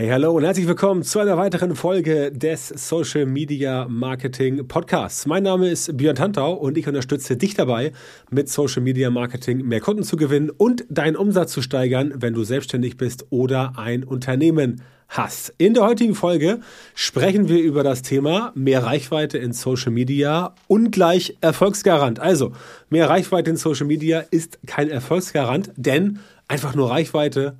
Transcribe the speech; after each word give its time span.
Hey, 0.00 0.08
hallo 0.08 0.32
und 0.32 0.44
herzlich 0.44 0.66
willkommen 0.66 1.02
zu 1.02 1.18
einer 1.18 1.36
weiteren 1.36 1.76
Folge 1.76 2.32
des 2.32 2.68
Social 2.68 3.26
Media 3.26 3.86
Marketing 3.86 4.66
Podcasts. 4.66 5.26
Mein 5.26 5.42
Name 5.42 5.68
ist 5.68 5.94
Björn 5.94 6.16
Tantau 6.16 6.54
und 6.54 6.78
ich 6.78 6.88
unterstütze 6.88 7.36
dich 7.36 7.52
dabei, 7.52 7.92
mit 8.30 8.48
Social 8.48 8.80
Media 8.80 9.10
Marketing 9.10 9.58
mehr 9.58 9.82
Kunden 9.82 10.02
zu 10.02 10.16
gewinnen 10.16 10.48
und 10.48 10.86
deinen 10.88 11.16
Umsatz 11.16 11.52
zu 11.52 11.60
steigern, 11.60 12.14
wenn 12.16 12.32
du 12.32 12.44
selbstständig 12.44 12.96
bist 12.96 13.26
oder 13.28 13.74
ein 13.76 14.02
Unternehmen 14.02 14.80
hast. 15.10 15.52
In 15.58 15.74
der 15.74 15.82
heutigen 15.82 16.14
Folge 16.14 16.60
sprechen 16.94 17.50
wir 17.50 17.60
über 17.60 17.82
das 17.82 18.00
Thema 18.00 18.52
mehr 18.54 18.82
Reichweite 18.82 19.36
in 19.36 19.52
Social 19.52 19.92
Media 19.92 20.54
ungleich 20.66 21.36
Erfolgsgarant. 21.42 22.20
Also, 22.20 22.52
mehr 22.88 23.10
Reichweite 23.10 23.50
in 23.50 23.58
Social 23.58 23.86
Media 23.86 24.20
ist 24.30 24.60
kein 24.66 24.88
Erfolgsgarant, 24.88 25.72
denn 25.76 26.20
einfach 26.48 26.74
nur 26.74 26.90
Reichweite 26.90 27.58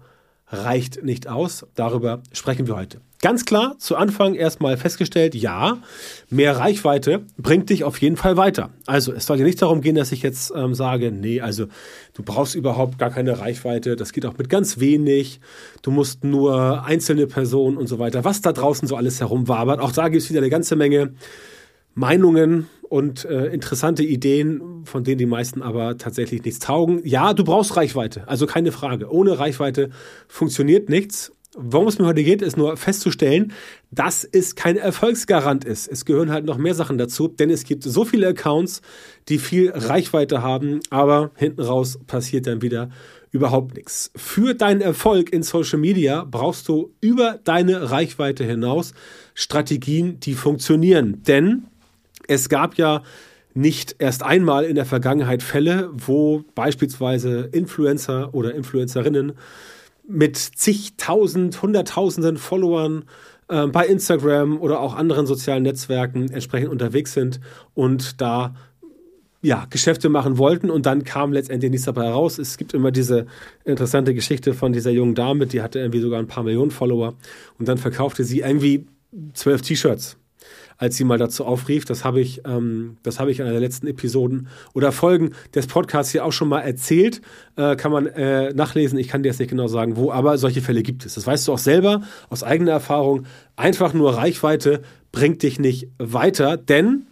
reicht 0.50 1.02
nicht 1.02 1.28
aus. 1.28 1.66
Darüber 1.74 2.22
sprechen 2.32 2.66
wir 2.66 2.76
heute. 2.76 3.00
Ganz 3.22 3.44
klar, 3.44 3.74
zu 3.78 3.96
Anfang 3.96 4.34
erstmal 4.34 4.78
festgestellt, 4.78 5.34
ja, 5.34 5.78
mehr 6.30 6.56
Reichweite 6.56 7.26
bringt 7.36 7.68
dich 7.68 7.84
auf 7.84 8.00
jeden 8.00 8.16
Fall 8.16 8.38
weiter. 8.38 8.70
Also 8.86 9.12
es 9.12 9.26
soll 9.26 9.38
ja 9.38 9.44
nicht 9.44 9.60
darum 9.60 9.82
gehen, 9.82 9.94
dass 9.94 10.10
ich 10.10 10.22
jetzt 10.22 10.52
ähm, 10.56 10.74
sage, 10.74 11.12
nee, 11.12 11.42
also 11.42 11.66
du 12.14 12.22
brauchst 12.22 12.54
überhaupt 12.54 12.98
gar 12.98 13.10
keine 13.10 13.38
Reichweite, 13.38 13.94
das 13.94 14.14
geht 14.14 14.24
auch 14.24 14.38
mit 14.38 14.48
ganz 14.48 14.80
wenig, 14.80 15.40
du 15.82 15.90
musst 15.90 16.24
nur 16.24 16.84
einzelne 16.86 17.26
Personen 17.26 17.76
und 17.76 17.88
so 17.88 17.98
weiter, 17.98 18.24
was 18.24 18.40
da 18.40 18.52
draußen 18.52 18.88
so 18.88 18.96
alles 18.96 19.20
herumwabert. 19.20 19.80
Auch 19.80 19.92
da 19.92 20.08
gibt 20.08 20.22
es 20.22 20.30
wieder 20.30 20.40
eine 20.40 20.50
ganze 20.50 20.74
Menge 20.74 21.12
Meinungen 21.94 22.68
und 22.90 23.24
äh, 23.24 23.46
interessante 23.46 24.02
Ideen, 24.02 24.84
von 24.84 25.04
denen 25.04 25.18
die 25.18 25.26
meisten 25.26 25.62
aber 25.62 25.96
tatsächlich 25.96 26.44
nichts 26.44 26.58
taugen. 26.58 27.00
Ja, 27.04 27.34
du 27.34 27.44
brauchst 27.44 27.76
Reichweite, 27.76 28.26
also 28.26 28.46
keine 28.46 28.72
Frage. 28.72 29.12
Ohne 29.12 29.38
Reichweite 29.38 29.90
funktioniert 30.26 30.88
nichts. 30.88 31.32
Worum 31.56 31.86
es 31.86 32.00
mir 32.00 32.06
heute 32.06 32.24
geht, 32.24 32.42
ist 32.42 32.56
nur 32.56 32.76
festzustellen, 32.76 33.52
dass 33.92 34.24
es 34.24 34.56
kein 34.56 34.76
Erfolgsgarant 34.76 35.64
ist. 35.64 35.86
Es 35.86 36.04
gehören 36.04 36.32
halt 36.32 36.44
noch 36.44 36.58
mehr 36.58 36.74
Sachen 36.74 36.98
dazu, 36.98 37.28
denn 37.28 37.50
es 37.50 37.62
gibt 37.62 37.84
so 37.84 38.04
viele 38.04 38.28
Accounts, 38.28 38.82
die 39.28 39.38
viel 39.38 39.70
Reichweite 39.70 40.42
haben, 40.42 40.80
aber 40.90 41.30
hinten 41.36 41.62
raus 41.62 41.98
passiert 42.08 42.48
dann 42.48 42.60
wieder 42.60 42.90
überhaupt 43.30 43.76
nichts. 43.76 44.10
Für 44.16 44.54
deinen 44.54 44.80
Erfolg 44.80 45.32
in 45.32 45.44
Social 45.44 45.78
Media 45.78 46.24
brauchst 46.28 46.66
du 46.66 46.92
über 47.00 47.38
deine 47.44 47.92
Reichweite 47.92 48.42
hinaus 48.42 48.94
Strategien, 49.34 50.18
die 50.18 50.34
funktionieren. 50.34 51.22
Denn 51.22 51.68
es 52.30 52.48
gab 52.48 52.76
ja 52.76 53.02
nicht 53.54 53.96
erst 53.98 54.22
einmal 54.22 54.64
in 54.64 54.76
der 54.76 54.84
Vergangenheit 54.86 55.42
Fälle, 55.42 55.90
wo 55.92 56.44
beispielsweise 56.54 57.48
Influencer 57.50 58.32
oder 58.32 58.54
Influencerinnen 58.54 59.32
mit 60.06 60.36
zigtausend, 60.36 61.60
hunderttausenden 61.60 62.36
Followern 62.36 63.04
äh, 63.48 63.66
bei 63.66 63.84
Instagram 63.86 64.60
oder 64.60 64.78
auch 64.78 64.94
anderen 64.94 65.26
sozialen 65.26 65.64
Netzwerken 65.64 66.30
entsprechend 66.30 66.70
unterwegs 66.70 67.12
sind 67.12 67.40
und 67.74 68.20
da 68.20 68.54
ja, 69.42 69.66
Geschäfte 69.70 70.08
machen 70.08 70.38
wollten 70.38 70.70
und 70.70 70.86
dann 70.86 71.02
kam 71.02 71.32
letztendlich 71.32 71.72
nichts 71.72 71.86
dabei 71.86 72.04
heraus. 72.04 72.38
Es 72.38 72.58
gibt 72.58 72.74
immer 72.74 72.92
diese 72.92 73.26
interessante 73.64 74.14
Geschichte 74.14 74.54
von 74.54 74.72
dieser 74.72 74.90
jungen 74.90 75.16
Dame, 75.16 75.46
die 75.46 75.62
hatte 75.62 75.80
irgendwie 75.80 76.00
sogar 76.00 76.20
ein 76.20 76.28
paar 76.28 76.44
Millionen 76.44 76.70
Follower 76.70 77.14
und 77.58 77.66
dann 77.66 77.78
verkaufte 77.78 78.22
sie 78.22 78.40
irgendwie 78.40 78.86
zwölf 79.34 79.62
T-Shirts 79.62 80.19
als 80.80 80.96
sie 80.96 81.04
mal 81.04 81.18
dazu 81.18 81.44
aufrief. 81.44 81.84
Das 81.84 82.04
habe 82.04 82.20
ich, 82.20 82.40
ähm, 82.46 82.96
das 83.02 83.20
habe 83.20 83.30
ich 83.30 83.38
in 83.38 83.44
einer 83.44 83.52
der 83.52 83.60
letzten 83.60 83.86
Episoden 83.86 84.48
oder 84.72 84.92
Folgen 84.92 85.32
des 85.54 85.66
Podcasts 85.66 86.10
hier 86.10 86.24
auch 86.24 86.32
schon 86.32 86.48
mal 86.48 86.60
erzählt. 86.60 87.20
Äh, 87.56 87.76
kann 87.76 87.92
man 87.92 88.06
äh, 88.06 88.54
nachlesen. 88.54 88.98
Ich 88.98 89.08
kann 89.08 89.22
dir 89.22 89.28
jetzt 89.28 89.38
nicht 89.38 89.50
genau 89.50 89.68
sagen, 89.68 89.96
wo, 89.96 90.10
aber 90.10 90.38
solche 90.38 90.62
Fälle 90.62 90.82
gibt 90.82 91.04
es. 91.04 91.14
Das 91.14 91.26
weißt 91.26 91.46
du 91.46 91.52
auch 91.52 91.58
selber 91.58 92.00
aus 92.30 92.42
eigener 92.42 92.72
Erfahrung. 92.72 93.26
Einfach 93.56 93.92
nur 93.92 94.16
Reichweite 94.16 94.80
bringt 95.12 95.42
dich 95.42 95.58
nicht 95.58 95.88
weiter, 95.98 96.56
denn 96.56 97.04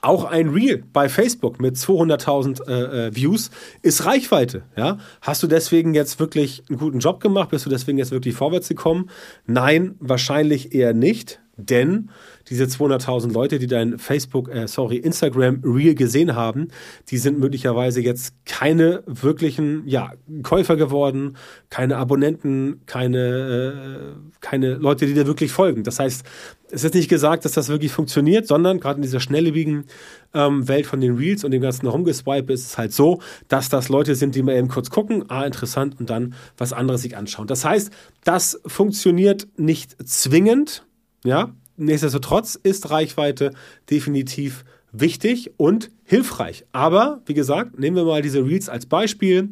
auch 0.00 0.24
ein 0.24 0.48
Reel 0.48 0.82
bei 0.92 1.10
Facebook 1.10 1.60
mit 1.60 1.76
200.000 1.76 2.68
äh, 2.68 3.06
äh, 3.08 3.14
Views 3.14 3.50
ist 3.82 4.06
Reichweite. 4.06 4.62
Ja? 4.76 4.98
Hast 5.20 5.42
du 5.42 5.46
deswegen 5.46 5.92
jetzt 5.92 6.20
wirklich 6.20 6.62
einen 6.70 6.78
guten 6.78 7.00
Job 7.00 7.20
gemacht? 7.20 7.50
Bist 7.50 7.66
du 7.66 7.70
deswegen 7.70 7.98
jetzt 7.98 8.12
wirklich 8.12 8.34
vorwärts 8.34 8.68
gekommen? 8.68 9.10
Nein, 9.46 9.94
wahrscheinlich 10.00 10.74
eher 10.74 10.94
nicht, 10.94 11.40
denn 11.56 12.10
diese 12.48 12.64
200.000 12.64 13.32
Leute, 13.32 13.58
die 13.58 13.66
dein 13.66 13.98
Facebook, 13.98 14.48
äh, 14.48 14.68
sorry, 14.68 14.96
Instagram 14.96 15.62
Reel 15.64 15.94
gesehen 15.94 16.34
haben, 16.34 16.68
die 17.08 17.18
sind 17.18 17.38
möglicherweise 17.38 18.00
jetzt 18.00 18.34
keine 18.44 19.02
wirklichen, 19.06 19.86
ja, 19.86 20.12
Käufer 20.42 20.76
geworden, 20.76 21.36
keine 21.70 21.96
Abonnenten, 21.96 22.82
keine, 22.86 24.14
äh, 24.16 24.36
keine 24.40 24.74
Leute, 24.74 25.06
die 25.06 25.14
dir 25.14 25.26
wirklich 25.26 25.52
folgen. 25.52 25.84
Das 25.84 25.98
heißt, 25.98 26.24
es 26.70 26.84
ist 26.84 26.94
nicht 26.94 27.08
gesagt, 27.08 27.44
dass 27.44 27.52
das 27.52 27.68
wirklich 27.68 27.92
funktioniert, 27.92 28.46
sondern 28.46 28.80
gerade 28.80 28.96
in 28.96 29.02
dieser 29.02 29.20
schnelllebigen 29.20 29.84
ähm, 30.34 30.66
Welt 30.66 30.86
von 30.86 31.00
den 31.00 31.16
Reels 31.16 31.44
und 31.44 31.52
dem 31.52 31.62
ganzen 31.62 31.86
Rumgeswipe 31.86 32.52
ist 32.52 32.66
es 32.66 32.78
halt 32.78 32.92
so, 32.92 33.20
dass 33.48 33.68
das 33.68 33.88
Leute 33.88 34.14
sind, 34.14 34.34
die 34.34 34.42
mal 34.42 34.56
eben 34.56 34.68
kurz 34.68 34.90
gucken, 34.90 35.24
ah, 35.28 35.44
interessant, 35.44 36.00
und 36.00 36.10
dann 36.10 36.34
was 36.56 36.72
anderes 36.72 37.02
sich 37.02 37.16
anschauen. 37.16 37.46
Das 37.46 37.64
heißt, 37.64 37.90
das 38.24 38.60
funktioniert 38.66 39.46
nicht 39.56 39.96
zwingend, 40.08 40.84
ja, 41.24 41.54
Nichtsdestotrotz 41.76 42.54
ist 42.54 42.90
Reichweite 42.90 43.52
definitiv 43.90 44.64
wichtig 44.92 45.52
und 45.56 45.90
hilfreich. 46.04 46.64
Aber, 46.72 47.20
wie 47.26 47.34
gesagt, 47.34 47.78
nehmen 47.78 47.96
wir 47.96 48.04
mal 48.04 48.22
diese 48.22 48.44
Reels 48.44 48.68
als 48.68 48.86
Beispiel. 48.86 49.50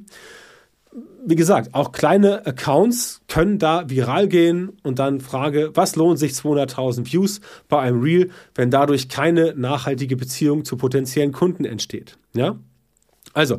Wie 1.24 1.36
gesagt, 1.36 1.74
auch 1.74 1.92
kleine 1.92 2.46
Accounts 2.46 3.22
können 3.28 3.58
da 3.58 3.88
viral 3.88 4.28
gehen 4.28 4.72
und 4.82 4.98
dann 4.98 5.20
Frage, 5.20 5.70
was 5.74 5.96
lohnt 5.96 6.18
sich 6.18 6.32
200.000 6.32 7.10
Views 7.12 7.40
bei 7.68 7.80
einem 7.80 8.00
Reel, 8.00 8.30
wenn 8.54 8.70
dadurch 8.70 9.08
keine 9.08 9.54
nachhaltige 9.56 10.16
Beziehung 10.16 10.64
zu 10.64 10.76
potenziellen 10.76 11.32
Kunden 11.32 11.64
entsteht? 11.64 12.18
Ja? 12.34 12.56
Also, 13.32 13.58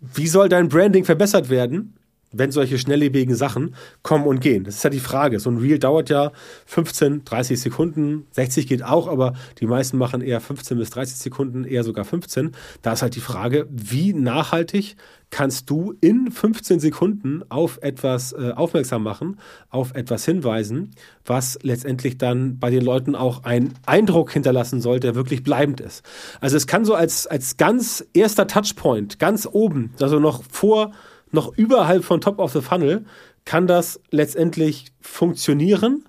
wie 0.00 0.26
soll 0.26 0.48
dein 0.48 0.68
Branding 0.68 1.04
verbessert 1.04 1.48
werden? 1.48 1.94
Wenn 2.32 2.50
solche 2.50 2.78
schnelllebigen 2.78 3.34
Sachen 3.34 3.74
kommen 4.02 4.26
und 4.26 4.40
gehen. 4.40 4.64
Das 4.64 4.76
ist 4.76 4.84
ja 4.84 4.90
die 4.90 5.00
Frage. 5.00 5.40
So 5.40 5.50
ein 5.50 5.58
Reel 5.58 5.78
dauert 5.78 6.10
ja 6.10 6.32
15, 6.66 7.24
30 7.24 7.60
Sekunden. 7.60 8.26
60 8.32 8.66
geht 8.66 8.82
auch, 8.82 9.08
aber 9.08 9.34
die 9.60 9.66
meisten 9.66 9.98
machen 9.98 10.20
eher 10.20 10.40
15 10.40 10.78
bis 10.78 10.90
30 10.90 11.16
Sekunden, 11.18 11.64
eher 11.64 11.84
sogar 11.84 12.04
15. 12.04 12.52
Da 12.82 12.92
ist 12.92 13.02
halt 13.02 13.16
die 13.16 13.20
Frage, 13.20 13.66
wie 13.70 14.12
nachhaltig 14.12 14.96
kannst 15.32 15.70
du 15.70 15.94
in 16.00 16.30
15 16.30 16.78
Sekunden 16.78 17.42
auf 17.48 17.78
etwas 17.82 18.32
äh, 18.32 18.52
aufmerksam 18.54 19.02
machen, 19.02 19.38
auf 19.70 19.94
etwas 19.94 20.24
hinweisen, 20.24 20.90
was 21.24 21.58
letztendlich 21.62 22.18
dann 22.18 22.58
bei 22.58 22.70
den 22.70 22.82
Leuten 22.84 23.16
auch 23.16 23.42
einen 23.42 23.72
Eindruck 23.86 24.30
hinterlassen 24.30 24.80
soll, 24.80 25.00
der 25.00 25.14
wirklich 25.14 25.42
bleibend 25.42 25.80
ist. 25.80 26.04
Also 26.40 26.56
es 26.56 26.66
kann 26.66 26.84
so 26.84 26.94
als, 26.94 27.26
als 27.26 27.56
ganz 27.56 28.04
erster 28.12 28.46
Touchpoint, 28.46 29.18
ganz 29.18 29.48
oben, 29.50 29.94
also 30.00 30.20
noch 30.20 30.44
vor 30.44 30.92
noch 31.32 31.56
überhalb 31.56 32.04
von 32.04 32.20
Top 32.20 32.38
of 32.38 32.52
the 32.52 32.60
Funnel 32.60 33.04
kann 33.44 33.66
das 33.66 34.00
letztendlich 34.10 34.86
funktionieren. 35.00 36.04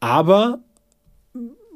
Aber 0.00 0.60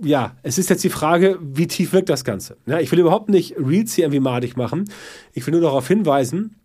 ja, 0.03 0.37
es 0.43 0.59
ist 0.59 0.71
jetzt 0.71 0.85
die 0.85 0.91
Frage, 0.91 1.39
wie 1.41 1.67
tief 1.67 1.93
wirkt 1.93 2.09
das 2.09 2.25
Ganze. 2.25 2.57
Ja, 2.67 2.81
ich 2.81 2.91
will 2.93 2.99
überhaupt 2.99 3.29
nicht 3.29 3.57
Reels 3.59 3.95
hier 3.95 4.05
irgendwie 4.05 4.21
madig 4.21 4.57
machen. 4.57 4.91
Ich 5.33 5.47
will 5.47 5.53
nur 5.53 5.63
darauf 5.63 5.89
hinweisen, 5.89 6.57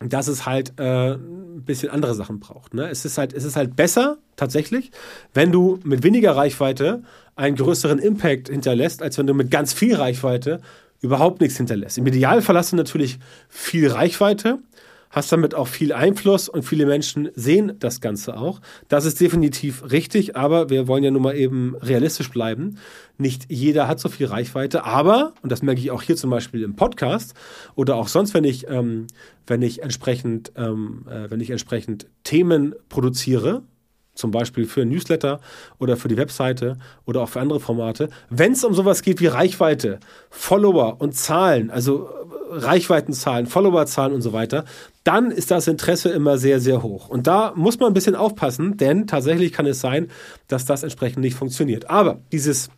dass 0.00 0.28
es 0.28 0.46
halt 0.46 0.74
äh, 0.78 1.14
ein 1.14 1.64
bisschen 1.64 1.90
andere 1.90 2.14
Sachen 2.14 2.40
braucht. 2.40 2.72
Ne? 2.74 2.88
Es, 2.88 3.04
ist 3.04 3.18
halt, 3.18 3.32
es 3.32 3.44
ist 3.44 3.56
halt 3.56 3.76
besser, 3.76 4.18
tatsächlich, 4.36 4.92
wenn 5.34 5.52
du 5.52 5.80
mit 5.84 6.02
weniger 6.02 6.36
Reichweite 6.36 7.02
einen 7.36 7.56
größeren 7.56 7.98
Impact 7.98 8.48
hinterlässt, 8.48 9.02
als 9.02 9.18
wenn 9.18 9.26
du 9.26 9.34
mit 9.34 9.50
ganz 9.50 9.72
viel 9.72 9.96
Reichweite 9.96 10.60
überhaupt 11.00 11.40
nichts 11.40 11.56
hinterlässt. 11.56 11.98
Im 11.98 12.06
Idealfall 12.06 12.56
hast 12.56 12.72
du 12.72 12.76
natürlich 12.76 13.18
viel 13.48 13.88
Reichweite, 13.90 14.60
hast 15.10 15.32
damit 15.32 15.54
auch 15.54 15.68
viel 15.68 15.92
Einfluss 15.92 16.48
und 16.48 16.62
viele 16.62 16.86
Menschen 16.86 17.30
sehen 17.34 17.72
das 17.78 18.00
Ganze 18.00 18.36
auch. 18.36 18.60
Das 18.88 19.04
ist 19.04 19.20
definitiv 19.20 19.90
richtig, 19.90 20.36
aber 20.36 20.70
wir 20.70 20.88
wollen 20.88 21.04
ja 21.04 21.10
nun 21.10 21.22
mal 21.22 21.36
eben 21.36 21.76
realistisch 21.76 22.30
bleiben. 22.30 22.78
Nicht 23.16 23.46
jeder 23.48 23.88
hat 23.88 24.00
so 24.00 24.08
viel 24.08 24.26
Reichweite, 24.26 24.84
aber, 24.84 25.32
und 25.42 25.50
das 25.50 25.62
merke 25.62 25.80
ich 25.80 25.90
auch 25.90 26.02
hier 26.02 26.16
zum 26.16 26.30
Beispiel 26.30 26.62
im 26.62 26.76
Podcast 26.76 27.34
oder 27.74 27.96
auch 27.96 28.08
sonst, 28.08 28.34
wenn 28.34 28.44
ich, 28.44 28.68
ähm, 28.68 29.06
wenn 29.46 29.62
ich 29.62 29.82
entsprechend, 29.82 30.52
ähm, 30.56 31.06
äh, 31.10 31.30
wenn 31.30 31.40
ich 31.40 31.50
entsprechend 31.50 32.06
Themen 32.24 32.74
produziere, 32.88 33.62
zum 34.18 34.32
Beispiel 34.32 34.66
für 34.66 34.82
ein 34.82 34.88
Newsletter 34.88 35.40
oder 35.78 35.96
für 35.96 36.08
die 36.08 36.16
Webseite 36.16 36.76
oder 37.06 37.22
auch 37.22 37.28
für 37.28 37.40
andere 37.40 37.60
Formate. 37.60 38.10
Wenn 38.28 38.52
es 38.52 38.64
um 38.64 38.74
sowas 38.74 39.02
geht 39.02 39.20
wie 39.20 39.28
Reichweite, 39.28 40.00
Follower 40.28 41.00
und 41.00 41.14
Zahlen, 41.14 41.70
also 41.70 42.10
Reichweitenzahlen, 42.50 43.46
Followerzahlen 43.46 44.12
und 44.12 44.22
so 44.22 44.32
weiter, 44.32 44.64
dann 45.04 45.30
ist 45.30 45.50
das 45.50 45.68
Interesse 45.68 46.10
immer 46.10 46.38
sehr, 46.38 46.60
sehr 46.60 46.82
hoch. 46.82 47.08
Und 47.08 47.26
da 47.26 47.52
muss 47.56 47.78
man 47.78 47.90
ein 47.90 47.94
bisschen 47.94 48.14
aufpassen, 48.14 48.76
denn 48.76 49.06
tatsächlich 49.06 49.52
kann 49.52 49.66
es 49.66 49.80
sein, 49.80 50.08
dass 50.48 50.64
das 50.64 50.82
entsprechend 50.82 51.22
nicht 51.22 51.34
funktioniert. 51.34 51.88
Aber 51.90 52.20
dieses 52.32 52.70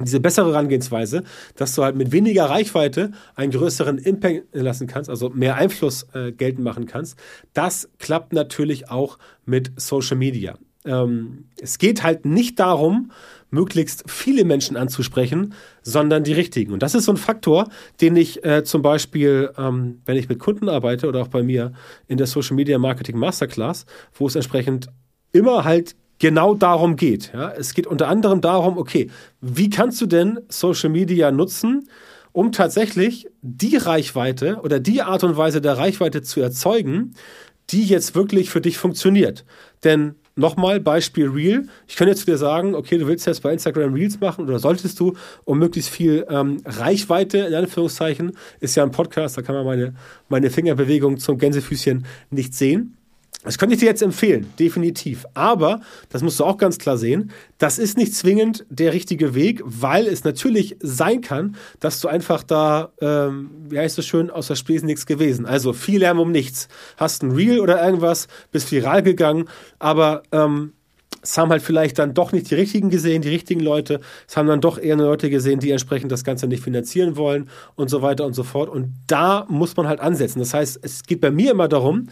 diese 0.00 0.20
bessere 0.20 0.52
Herangehensweise, 0.52 1.24
dass 1.56 1.74
du 1.74 1.82
halt 1.82 1.96
mit 1.96 2.12
weniger 2.12 2.44
Reichweite 2.44 3.10
einen 3.34 3.50
größeren 3.50 3.98
Impact 3.98 4.46
lassen 4.52 4.86
kannst, 4.86 5.10
also 5.10 5.30
mehr 5.30 5.56
Einfluss 5.56 6.06
äh, 6.14 6.30
geltend 6.30 6.62
machen 6.62 6.86
kannst, 6.86 7.18
das 7.52 7.88
klappt 7.98 8.32
natürlich 8.32 8.90
auch 8.90 9.18
mit 9.44 9.72
Social 9.76 10.16
Media. 10.16 10.56
ähm, 10.84 11.46
es 11.60 11.78
geht 11.78 12.02
halt 12.02 12.24
nicht 12.24 12.58
darum, 12.60 13.10
möglichst 13.50 14.04
viele 14.10 14.44
Menschen 14.44 14.76
anzusprechen, 14.76 15.54
sondern 15.82 16.24
die 16.24 16.32
richtigen. 16.32 16.72
Und 16.72 16.82
das 16.82 16.94
ist 16.94 17.04
so 17.04 17.12
ein 17.12 17.16
Faktor, 17.16 17.68
den 18.00 18.16
ich 18.16 18.44
äh, 18.44 18.64
zum 18.64 18.82
Beispiel, 18.82 19.50
ähm, 19.56 20.02
wenn 20.04 20.16
ich 20.16 20.28
mit 20.28 20.38
Kunden 20.38 20.68
arbeite 20.68 21.08
oder 21.08 21.22
auch 21.22 21.28
bei 21.28 21.42
mir 21.42 21.72
in 22.06 22.18
der 22.18 22.26
Social 22.26 22.56
Media 22.56 22.78
Marketing 22.78 23.16
Masterclass, 23.16 23.86
wo 24.14 24.26
es 24.26 24.34
entsprechend 24.34 24.88
immer 25.32 25.64
halt 25.64 25.96
genau 26.18 26.54
darum 26.54 26.96
geht. 26.96 27.32
Ja? 27.32 27.50
Es 27.50 27.74
geht 27.74 27.86
unter 27.86 28.08
anderem 28.08 28.40
darum, 28.40 28.76
okay, 28.76 29.10
wie 29.40 29.70
kannst 29.70 30.00
du 30.00 30.06
denn 30.06 30.40
Social 30.48 30.90
Media 30.90 31.30
nutzen, 31.30 31.88
um 32.32 32.52
tatsächlich 32.52 33.28
die 33.42 33.76
Reichweite 33.76 34.60
oder 34.62 34.80
die 34.80 35.02
Art 35.02 35.24
und 35.24 35.36
Weise 35.36 35.60
der 35.60 35.78
Reichweite 35.78 36.22
zu 36.22 36.40
erzeugen, 36.40 37.14
die 37.70 37.84
jetzt 37.84 38.14
wirklich 38.14 38.50
für 38.50 38.60
dich 38.60 38.78
funktioniert. 38.78 39.44
Denn 39.84 40.14
nochmal 40.38 40.80
Beispiel 40.80 41.28
Reel. 41.28 41.68
Ich 41.86 41.96
könnte 41.96 42.12
jetzt 42.12 42.26
dir 42.26 42.38
sagen, 42.38 42.74
okay, 42.74 42.96
du 42.98 43.06
willst 43.06 43.26
jetzt 43.26 43.42
bei 43.42 43.52
Instagram 43.52 43.92
Reels 43.92 44.20
machen 44.20 44.44
oder 44.44 44.58
solltest 44.58 44.98
du, 45.00 45.14
um 45.44 45.58
möglichst 45.58 45.90
viel 45.90 46.26
ähm, 46.30 46.62
Reichweite, 46.64 47.38
in 47.38 47.54
Anführungszeichen, 47.54 48.32
ist 48.60 48.76
ja 48.76 48.84
ein 48.84 48.90
Podcast, 48.90 49.36
da 49.36 49.42
kann 49.42 49.54
man 49.54 49.64
meine, 49.64 49.94
meine 50.28 50.50
Fingerbewegung 50.50 51.18
zum 51.18 51.38
Gänsefüßchen 51.38 52.06
nicht 52.30 52.54
sehen. 52.54 52.97
Das 53.48 53.56
könnte 53.56 53.76
ich 53.76 53.80
dir 53.80 53.86
jetzt 53.86 54.02
empfehlen, 54.02 54.52
definitiv. 54.58 55.24
Aber, 55.32 55.80
das 56.10 56.22
musst 56.22 56.38
du 56.38 56.44
auch 56.44 56.58
ganz 56.58 56.76
klar 56.76 56.98
sehen, 56.98 57.30
das 57.56 57.78
ist 57.78 57.96
nicht 57.96 58.14
zwingend 58.14 58.66
der 58.68 58.92
richtige 58.92 59.34
Weg, 59.34 59.62
weil 59.64 60.06
es 60.06 60.22
natürlich 60.22 60.76
sein 60.80 61.22
kann, 61.22 61.56
dass 61.80 61.98
du 62.02 62.08
einfach 62.08 62.42
da, 62.42 62.92
ähm, 63.00 63.48
wie 63.70 63.78
heißt 63.78 63.98
es 63.98 64.04
schön, 64.04 64.28
aus 64.28 64.48
der 64.48 64.56
Spesen 64.56 64.84
nichts 64.84 65.06
gewesen. 65.06 65.46
Also 65.46 65.72
viel 65.72 66.00
Lärm 66.00 66.20
um 66.20 66.30
nichts. 66.30 66.68
Hast 66.98 67.22
ein 67.22 67.30
Reel 67.30 67.60
oder 67.60 67.82
irgendwas, 67.82 68.28
bist 68.52 68.70
viral 68.70 69.02
gegangen, 69.02 69.48
aber 69.78 70.24
ähm, 70.30 70.74
es 71.22 71.38
haben 71.38 71.50
halt 71.50 71.62
vielleicht 71.62 71.98
dann 71.98 72.12
doch 72.12 72.32
nicht 72.32 72.50
die 72.50 72.54
richtigen 72.54 72.90
gesehen, 72.90 73.22
die 73.22 73.30
richtigen 73.30 73.60
Leute. 73.60 74.00
Es 74.28 74.36
haben 74.36 74.46
dann 74.46 74.60
doch 74.60 74.76
eher 74.76 74.96
Leute 74.96 75.30
gesehen, 75.30 75.58
die 75.58 75.70
entsprechend 75.70 76.12
das 76.12 76.22
Ganze 76.22 76.48
nicht 76.48 76.62
finanzieren 76.62 77.16
wollen 77.16 77.48
und 77.76 77.88
so 77.88 78.02
weiter 78.02 78.26
und 78.26 78.34
so 78.34 78.42
fort. 78.42 78.68
Und 78.68 78.92
da 79.06 79.46
muss 79.48 79.74
man 79.74 79.88
halt 79.88 80.00
ansetzen. 80.00 80.38
Das 80.38 80.52
heißt, 80.52 80.80
es 80.82 81.04
geht 81.04 81.22
bei 81.22 81.30
mir 81.30 81.52
immer 81.52 81.66
darum, 81.66 82.08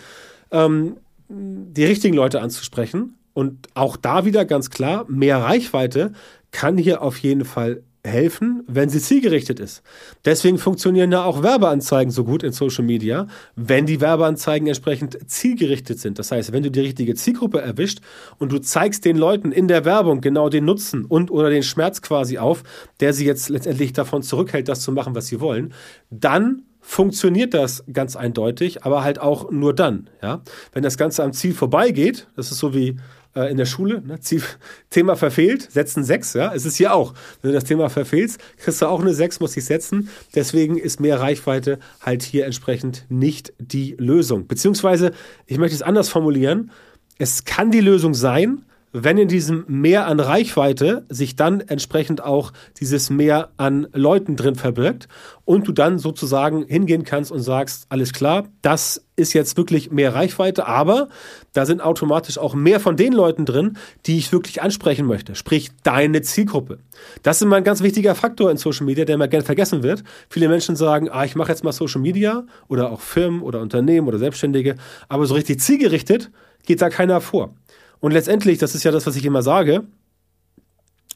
ähm, 0.50 0.96
die 1.28 1.84
richtigen 1.84 2.14
Leute 2.14 2.40
anzusprechen. 2.40 3.16
Und 3.32 3.68
auch 3.74 3.96
da 3.96 4.24
wieder 4.24 4.44
ganz 4.44 4.70
klar, 4.70 5.04
mehr 5.08 5.38
Reichweite 5.38 6.12
kann 6.52 6.78
hier 6.78 7.02
auf 7.02 7.18
jeden 7.18 7.44
Fall 7.44 7.82
helfen, 8.06 8.62
wenn 8.66 8.88
sie 8.88 9.00
zielgerichtet 9.00 9.60
ist. 9.60 9.82
Deswegen 10.24 10.58
funktionieren 10.58 11.12
ja 11.12 11.24
auch 11.24 11.42
Werbeanzeigen 11.42 12.10
so 12.10 12.24
gut 12.24 12.42
in 12.42 12.52
Social 12.52 12.84
Media, 12.84 13.26
wenn 13.56 13.84
die 13.84 14.00
Werbeanzeigen 14.00 14.66
entsprechend 14.68 15.18
zielgerichtet 15.28 15.98
sind. 15.98 16.18
Das 16.18 16.30
heißt, 16.30 16.52
wenn 16.52 16.62
du 16.62 16.70
die 16.70 16.80
richtige 16.80 17.14
Zielgruppe 17.14 17.60
erwischt 17.60 18.00
und 18.38 18.52
du 18.52 18.58
zeigst 18.58 19.04
den 19.04 19.16
Leuten 19.16 19.52
in 19.52 19.68
der 19.68 19.84
Werbung 19.84 20.20
genau 20.20 20.48
den 20.48 20.64
Nutzen 20.64 21.04
und 21.04 21.30
oder 21.30 21.50
den 21.50 21.62
Schmerz 21.62 22.00
quasi 22.00 22.38
auf, 22.38 22.62
der 23.00 23.12
sie 23.12 23.26
jetzt 23.26 23.48
letztendlich 23.48 23.92
davon 23.92 24.22
zurückhält, 24.22 24.68
das 24.68 24.80
zu 24.80 24.92
machen, 24.92 25.14
was 25.14 25.26
sie 25.26 25.40
wollen, 25.40 25.74
dann 26.10 26.62
funktioniert 26.86 27.52
das 27.52 27.84
ganz 27.92 28.14
eindeutig, 28.14 28.84
aber 28.84 29.02
halt 29.02 29.18
auch 29.18 29.50
nur 29.50 29.74
dann. 29.74 30.08
Ja? 30.22 30.42
Wenn 30.72 30.84
das 30.84 30.96
Ganze 30.96 31.24
am 31.24 31.32
Ziel 31.32 31.52
vorbeigeht, 31.52 32.28
das 32.36 32.52
ist 32.52 32.58
so 32.58 32.74
wie 32.74 32.96
äh, 33.34 33.50
in 33.50 33.56
der 33.56 33.66
Schule, 33.66 34.02
ne? 34.02 34.20
Ziel, 34.20 34.40
Thema 34.90 35.16
verfehlt, 35.16 35.68
setzen 35.72 36.04
sechs, 36.04 36.32
ja, 36.34 36.54
es 36.54 36.64
ist 36.64 36.76
hier 36.76 36.94
auch. 36.94 37.12
Wenn 37.42 37.50
du 37.50 37.54
das 37.54 37.64
Thema 37.64 37.90
verfehlst, 37.90 38.38
kriegst 38.58 38.80
du 38.80 38.86
auch 38.86 39.00
eine 39.00 39.14
sechs, 39.14 39.40
muss 39.40 39.56
ich 39.56 39.64
setzen. 39.64 40.10
Deswegen 40.36 40.78
ist 40.78 41.00
mehr 41.00 41.20
Reichweite 41.20 41.80
halt 42.00 42.22
hier 42.22 42.46
entsprechend 42.46 43.04
nicht 43.08 43.52
die 43.58 43.96
Lösung. 43.98 44.46
Beziehungsweise, 44.46 45.10
ich 45.46 45.58
möchte 45.58 45.74
es 45.74 45.82
anders 45.82 46.08
formulieren, 46.08 46.70
es 47.18 47.44
kann 47.44 47.72
die 47.72 47.80
Lösung 47.80 48.14
sein, 48.14 48.64
wenn 49.04 49.18
in 49.18 49.28
diesem 49.28 49.64
Mehr 49.68 50.06
an 50.06 50.20
Reichweite 50.20 51.04
sich 51.10 51.36
dann 51.36 51.60
entsprechend 51.60 52.24
auch 52.24 52.52
dieses 52.80 53.10
Mehr 53.10 53.50
an 53.58 53.86
Leuten 53.92 54.36
drin 54.36 54.54
verbirgt 54.54 55.08
und 55.44 55.68
du 55.68 55.72
dann 55.72 55.98
sozusagen 55.98 56.64
hingehen 56.66 57.04
kannst 57.04 57.30
und 57.30 57.40
sagst, 57.40 57.86
alles 57.90 58.14
klar, 58.14 58.48
das 58.62 59.04
ist 59.14 59.34
jetzt 59.34 59.58
wirklich 59.58 59.90
mehr 59.90 60.14
Reichweite, 60.14 60.66
aber 60.66 61.08
da 61.52 61.66
sind 61.66 61.82
automatisch 61.82 62.38
auch 62.38 62.54
mehr 62.54 62.80
von 62.80 62.96
den 62.96 63.12
Leuten 63.12 63.44
drin, 63.44 63.76
die 64.06 64.16
ich 64.16 64.32
wirklich 64.32 64.62
ansprechen 64.62 65.06
möchte, 65.06 65.34
sprich 65.34 65.70
deine 65.82 66.22
Zielgruppe. 66.22 66.78
Das 67.22 67.36
ist 67.36 67.42
immer 67.42 67.56
ein 67.56 67.64
ganz 67.64 67.82
wichtiger 67.82 68.14
Faktor 68.14 68.50
in 68.50 68.56
Social 68.56 68.86
Media, 68.86 69.04
der 69.04 69.16
immer 69.16 69.28
gern 69.28 69.42
vergessen 69.42 69.82
wird. 69.82 70.04
Viele 70.30 70.48
Menschen 70.48 70.74
sagen, 70.74 71.10
ah, 71.10 71.24
ich 71.24 71.36
mache 71.36 71.50
jetzt 71.50 71.64
mal 71.64 71.72
Social 71.72 72.00
Media 72.00 72.46
oder 72.68 72.90
auch 72.90 73.00
Firmen 73.00 73.42
oder 73.42 73.60
Unternehmen 73.60 74.08
oder 74.08 74.18
Selbstständige, 74.18 74.76
aber 75.08 75.26
so 75.26 75.34
richtig 75.34 75.60
zielgerichtet 75.60 76.30
geht 76.64 76.80
da 76.80 76.88
keiner 76.88 77.20
vor. 77.20 77.54
Und 78.00 78.12
letztendlich, 78.12 78.58
das 78.58 78.74
ist 78.74 78.84
ja 78.84 78.90
das, 78.90 79.06
was 79.06 79.16
ich 79.16 79.24
immer 79.24 79.42
sage, 79.42 79.84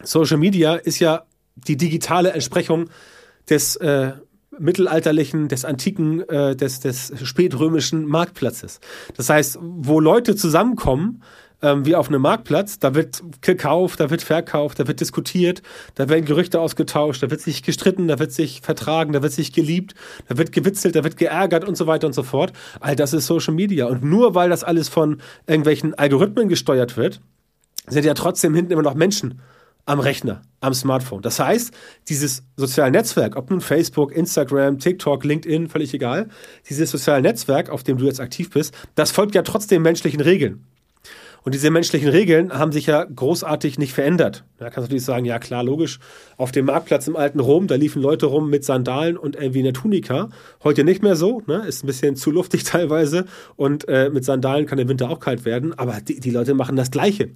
Social 0.03 0.39
Media 0.39 0.75
ist 0.75 0.99
ja 0.99 1.25
die 1.57 1.77
digitale 1.77 2.33
Entsprechung 2.33 2.89
des 3.49 3.77
äh, 3.77 4.13
mittelalterlichen, 4.59 5.49
des 5.49 5.65
antiken, 5.65 6.29
äh, 6.29 6.57
des, 6.57 6.81
des 6.81 7.13
spätrömischen 7.23 8.07
Marktplatzes. 8.07 8.81
Das 9.17 9.29
heißt, 9.29 9.59
wo 9.61 10.01
Leute 10.01 10.37
zusammenkommen, 10.37 11.23
ähm, 11.63 11.87
wie 11.87 11.95
auf 11.95 12.09
einem 12.09 12.23
Marktplatz. 12.23 12.79
Da 12.79 12.95
wird 12.95 13.23
gekauft, 13.41 14.01
da 14.01 14.11
wird 14.11 14.23
verkauft, 14.23 14.79
da 14.79 14.87
wird 14.87 15.01
diskutiert, 15.01 15.63
da 15.95 16.09
werden 16.09 16.25
Gerüchte 16.25 16.61
ausgetauscht, 16.61 17.23
da 17.23 17.31
wird 17.31 17.41
sich 17.41 17.63
gestritten, 17.63 18.09
da 18.09 18.19
wird 18.19 18.33
sich 18.33 18.61
vertragen, 18.63 19.13
da 19.13 19.23
wird 19.23 19.33
sich 19.33 19.53
geliebt, 19.53 19.95
da 20.29 20.39
wird 20.39 20.53
gewitzelt, 20.53 20.97
da 20.97 21.05
wird 21.05 21.17
geärgert 21.17 21.65
und 21.65 21.77
so 21.77 21.87
weiter 21.87 22.07
und 22.07 22.15
so 22.15 22.23
fort. 22.23 22.53
All 22.81 22.97
das 22.97 23.13
ist 23.13 23.27
Social 23.27 23.55
Media. 23.55 23.87
Und 23.87 24.05
nur 24.05 24.35
weil 24.35 24.51
das 24.51 24.65
alles 24.65 24.89
von 24.89 25.21
irgendwelchen 25.47 25.95
Algorithmen 25.95 26.49
gesteuert 26.49 26.97
wird, 26.97 27.21
sind 27.87 28.05
ja 28.05 28.15
trotzdem 28.15 28.55
hinten 28.55 28.73
immer 28.73 28.83
noch 28.83 28.95
Menschen 28.95 29.41
am 29.87 29.99
Rechner, 29.99 30.43
am 30.61 30.75
Smartphone. 30.75 31.23
Das 31.23 31.41
heißt, 31.41 31.73
dieses 32.09 32.45
soziale 32.57 32.93
Netzwerk, 32.93 33.37
ob 33.37 33.51
nun 33.51 33.61
Facebook, 33.61 34.13
Instagram, 34.13 34.79
TikTok, 34.79 35.25
LinkedIn, 35.25 35.69
völlig 35.69 35.93
egal, 35.95 36.29
dieses 36.69 36.91
soziale 36.91 37.23
Netzwerk, 37.23 37.71
auf 37.71 37.83
dem 37.83 37.99
du 37.99 38.05
jetzt 38.05 38.21
aktiv 38.21 38.51
bist, 38.51 38.75
das 38.95 39.11
folgt 39.11 39.35
ja 39.35 39.43
trotzdem 39.43 39.83
menschlichen 39.83 40.21
Regeln. 40.21 40.67
Und 41.43 41.55
diese 41.55 41.71
menschlichen 41.71 42.09
Regeln 42.09 42.53
haben 42.53 42.73
sich 42.73 42.87
ja 42.87 43.05
großartig 43.05 43.79
nicht 43.79 43.93
verändert. 43.93 44.45
Da 44.59 44.67
kannst 44.67 44.77
du 44.77 44.83
natürlich 44.83 45.05
sagen, 45.05 45.25
ja 45.25 45.39
klar, 45.39 45.65
logisch, 45.65 45.99
auf 46.37 46.53
dem 46.53 46.67
Marktplatz 46.67 47.09
im 47.09 47.17
alten 47.17 47.41
Rom, 47.41 47.67
da 47.67 47.77
liefen 47.77 48.03
Leute 48.03 48.27
rum 48.27 48.51
mit 48.51 48.65
Sandalen 48.65 49.17
und 49.17 49.37
irgendwie 49.37 49.61
einer 49.61 49.73
Tunika. 49.73 50.29
Heute 50.63 50.85
nicht 50.85 51.03
mehr 51.03 51.17
so, 51.17 51.43
ne? 51.47 51.65
ist 51.67 51.83
ein 51.83 51.87
bisschen 51.87 52.17
zu 52.17 52.31
luftig 52.31 52.65
teilweise 52.65 53.25
und 53.57 53.89
äh, 53.89 54.11
mit 54.11 54.25
Sandalen 54.25 54.67
kann 54.67 54.79
der 54.79 54.89
Winter 54.89 55.11
auch 55.11 55.21
kalt 55.21 55.45
werden, 55.45 55.73
aber 55.79 56.01
die, 56.01 56.21
die 56.21 56.31
Leute 56.31 56.55
machen 56.55 56.77
das 56.77 56.91
Gleiche. 56.91 57.31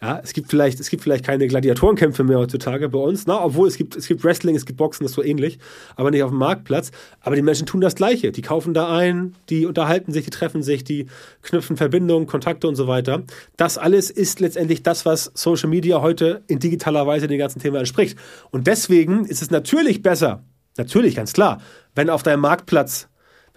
Ja, 0.00 0.20
es 0.22 0.32
gibt 0.32 0.48
vielleicht, 0.48 0.78
es 0.78 0.90
gibt 0.90 1.02
vielleicht 1.02 1.24
keine 1.24 1.48
Gladiatorenkämpfe 1.48 2.22
mehr 2.22 2.38
heutzutage 2.38 2.88
bei 2.88 3.00
uns, 3.00 3.26
na, 3.26 3.42
obwohl 3.42 3.66
es 3.66 3.76
gibt, 3.76 3.96
es 3.96 4.06
gibt 4.06 4.22
Wrestling, 4.22 4.54
es 4.54 4.64
gibt 4.64 4.76
Boxen, 4.76 5.02
das 5.02 5.10
ist 5.10 5.16
so 5.16 5.24
ähnlich, 5.24 5.58
aber 5.96 6.12
nicht 6.12 6.22
auf 6.22 6.30
dem 6.30 6.38
Marktplatz. 6.38 6.92
Aber 7.20 7.34
die 7.34 7.42
Menschen 7.42 7.66
tun 7.66 7.80
das 7.80 7.96
Gleiche. 7.96 8.30
Die 8.30 8.42
kaufen 8.42 8.74
da 8.74 8.96
ein, 8.96 9.34
die 9.48 9.66
unterhalten 9.66 10.12
sich, 10.12 10.24
die 10.24 10.30
treffen 10.30 10.62
sich, 10.62 10.84
die 10.84 11.06
knüpfen 11.42 11.76
Verbindungen, 11.76 12.28
Kontakte 12.28 12.68
und 12.68 12.76
so 12.76 12.86
weiter. 12.86 13.24
Das 13.56 13.76
alles 13.76 14.10
ist 14.10 14.38
letztendlich 14.38 14.84
das, 14.84 15.04
was 15.04 15.32
Social 15.34 15.68
Media 15.68 16.00
heute 16.00 16.44
in 16.46 16.60
digitaler 16.60 17.04
Weise 17.08 17.26
dem 17.26 17.38
ganzen 17.38 17.58
Thema 17.58 17.80
entspricht. 17.80 18.16
Und 18.50 18.68
deswegen 18.68 19.24
ist 19.24 19.42
es 19.42 19.50
natürlich 19.50 20.02
besser, 20.02 20.44
natürlich, 20.76 21.16
ganz 21.16 21.32
klar, 21.32 21.60
wenn 21.96 22.08
auf 22.08 22.22
deinem 22.22 22.40
Marktplatz 22.40 23.07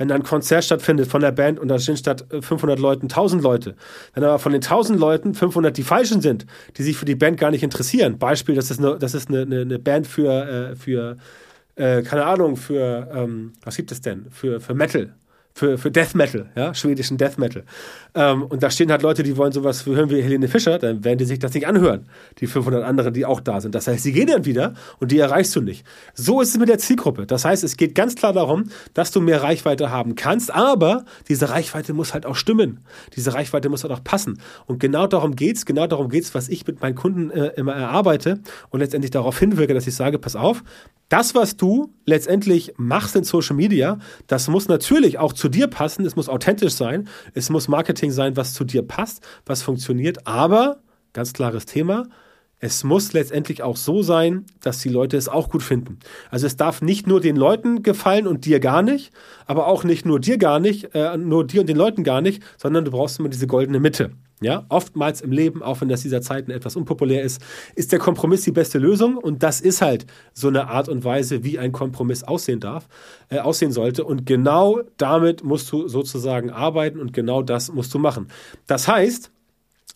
wenn 0.02 0.12
ein 0.12 0.24
Konzert 0.24 0.64
stattfindet 0.64 1.08
von 1.08 1.22
der 1.22 1.32
Band 1.32 1.60
und 1.60 1.68
da 1.68 1.78
sind 1.78 2.00
statt 2.00 2.26
500 2.32 2.80
äh, 2.80 2.82
Leuten 2.82 3.04
1000 3.04 3.44
Leute, 3.44 3.76
wenn 4.16 4.24
aber 4.24 4.40
von 4.40 4.52
den 4.52 4.64
1000 4.64 5.00
Leuten 5.00 5.36
500 5.36 5.78
die 5.78 5.84
falschen 5.84 6.22
sind, 6.22 6.48
die 6.78 6.82
sich 6.82 6.98
für 6.98 7.06
die 7.06 7.14
Band 7.14 7.40
gar 7.40 7.52
nicht 7.52 7.62
interessieren. 7.62 8.18
Beispiel, 8.18 8.56
das 8.56 8.72
ist 8.72 8.80
eine, 8.80 8.98
das 8.98 9.14
ist 9.14 9.30
eine, 9.30 9.42
eine, 9.42 9.62
eine 9.62 9.78
Band 9.78 10.08
für, 10.08 10.72
äh, 10.72 10.76
für 10.76 11.18
äh, 11.76 12.02
keine 12.02 12.26
Ahnung, 12.26 12.58
für, 12.58 13.10
ähm, 13.14 13.54
was 13.64 13.78
gibt 13.78 13.92
es 13.92 14.02
denn? 14.02 14.26
Für, 14.32 14.60
für 14.60 14.74
Metal 14.74 15.14
für, 15.54 15.78
für 15.78 15.92
Death 15.92 16.16
Metal, 16.16 16.50
ja, 16.56 16.74
schwedischen 16.74 17.18
Death 17.18 17.38
Metal. 17.38 17.64
Ähm, 18.16 18.44
und 18.44 18.64
da 18.64 18.70
stehen 18.70 18.92
halt 18.92 19.02
Leute, 19.02 19.24
die 19.24 19.38
wollen 19.38 19.52
sowas 19.52 19.86
hören 19.86 20.10
wie 20.10 20.22
Helene 20.22 20.48
Fischer, 20.48 20.80
dann 20.80 21.04
werden 21.04 21.18
die 21.18 21.26
sich 21.26 21.40
das 21.40 21.54
nicht 21.54 21.68
anhören, 21.68 22.08
die 22.40 22.48
500 22.48 22.84
anderen, 22.84 23.14
die 23.14 23.26
auch 23.26 23.40
da 23.40 23.62
sind. 23.62 23.76
Das 23.76 23.88
heißt, 23.88 24.04
sie 24.04 24.12
gehen 24.12 24.28
dann 24.28 24.46
wieder 24.46 24.74
und 25.00 25.12
die 25.12 25.20
erreichst 25.20 25.56
du 25.56 25.62
nicht. 25.62 25.86
So 26.14 26.42
ist 26.42 26.50
es 26.50 26.58
mit 26.58 26.70
der 26.70 26.78
Zielgruppe. 26.78 27.26
Das 27.26 27.46
heißt, 27.46 27.64
es 27.64 27.78
geht 27.78 27.96
ganz 27.96 28.16
klar 28.16 28.34
darum, 28.34 28.70
dass 28.94 29.12
du 29.12 29.22
mehr 29.22 29.44
Reichweite 29.44 29.92
haben 29.92 30.16
kannst, 30.16 30.52
aber 30.54 31.06
diese 31.28 31.50
Reichweite 31.50 31.94
muss 31.94 32.14
halt 32.14 32.26
auch 32.26 32.36
stimmen. 32.36 32.82
Diese 33.16 33.34
Reichweite 33.34 33.70
muss 33.70 33.84
halt 33.84 33.94
auch 33.94 34.04
passen. 34.04 34.42
Und 34.66 34.80
genau 34.80 35.08
darum 35.08 35.36
geht's, 35.36 35.66
genau 35.66 35.88
darum 35.88 36.10
geht's, 36.10 36.34
was 36.34 36.50
ich 36.50 36.66
mit 36.66 36.82
meinen 36.82 36.96
Kunden 36.96 37.32
äh, 37.32 37.48
immer 37.56 37.74
erarbeite 37.74 38.40
und 38.70 38.80
letztendlich 38.80 39.12
darauf 39.12 39.38
hinwirke, 39.40 39.74
dass 39.74 39.88
ich 39.88 39.96
sage, 39.96 40.20
pass 40.20 40.36
auf, 40.36 40.64
das, 41.12 41.36
was 41.36 41.58
du 41.58 41.94
letztendlich 42.06 42.74
machst 42.78 43.16
in 43.16 43.24
Social 43.24 43.56
Media, 43.56 44.00
das 44.28 44.48
muss 44.48 44.68
natürlich 44.68 45.20
auch 45.20 45.34
zu 45.34 45.50
dir 45.50 45.68
passen, 45.68 46.06
es 46.06 46.16
muss 46.16 46.30
authentisch 46.30 46.74
sein, 46.74 47.10
es 47.34 47.50
muss 47.50 47.68
Marketing 47.68 48.12
sein, 48.12 48.38
was 48.38 48.54
zu 48.54 48.64
dir 48.64 48.82
passt, 48.82 49.22
was 49.46 49.62
funktioniert, 49.62 50.26
aber, 50.26 50.82
ganz 51.12 51.34
klares 51.34 51.66
Thema, 51.66 52.08
es 52.60 52.84
muss 52.84 53.12
letztendlich 53.12 53.64
auch 53.64 53.76
so 53.76 54.04
sein, 54.04 54.46
dass 54.62 54.80
die 54.80 54.90
Leute 54.90 55.18
es 55.18 55.28
auch 55.28 55.50
gut 55.50 55.64
finden. 55.64 56.00
Also 56.30 56.46
es 56.46 56.56
darf 56.56 56.82
nicht 56.82 57.08
nur 57.08 57.20
den 57.20 57.36
Leuten 57.36 57.82
gefallen 57.82 58.28
und 58.28 58.46
dir 58.46 58.60
gar 58.60 58.84
nicht, 58.84 59.12
aber 59.48 59.68
auch 59.68 59.84
nicht 59.84 60.06
nur 60.06 60.20
dir 60.20 60.38
gar 60.38 60.60
nicht, 60.60 60.94
äh, 60.94 61.18
nur 61.18 61.46
dir 61.46 61.62
und 61.62 61.68
den 61.68 61.78
Leuten 61.78 62.04
gar 62.04 62.22
nicht, 62.22 62.44
sondern 62.58 62.86
du 62.86 62.92
brauchst 62.92 63.20
immer 63.20 63.30
diese 63.30 63.48
goldene 63.48 63.80
Mitte. 63.80 64.12
Ja, 64.44 64.66
oftmals 64.70 65.22
im 65.22 65.32
Leben, 65.32 65.62
auch 65.62 65.82
wenn 65.82 65.88
das 65.88 66.02
dieser 66.02 66.22
Zeiten 66.22 66.50
etwas 66.50 66.76
unpopulär 66.76 67.22
ist, 67.22 67.44
ist 67.76 67.92
der 67.92 68.00
Kompromiss 68.00 68.42
die 68.42 68.52
beste 68.52 68.80
Lösung 68.80 69.18
und 69.18 69.44
das 69.44 69.62
ist 69.62 69.84
halt 69.84 70.08
so 70.34 70.48
eine 70.48 70.68
Art 70.68 70.90
und 70.90 71.04
Weise, 71.04 71.44
wie 71.44 71.60
ein 71.60 71.72
Kompromiss 71.72 72.24
aussehen 72.24 72.60
darf, 72.60 72.88
äh, 73.30 73.38
aussehen 73.38 73.72
sollte 73.72 74.04
und 74.04 74.26
genau 74.26 74.82
damit 74.98 75.44
musst 75.44 75.72
du 75.72 75.88
sozusagen 75.88 76.50
arbeiten 76.50 77.00
und 77.00 77.14
genau 77.14 77.44
das 77.44 77.72
musst 77.72 77.94
du 77.94 78.00
machen. 78.00 78.30
Das 78.66 78.88
heißt, 78.88 79.32